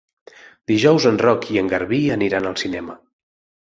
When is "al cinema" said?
2.53-3.03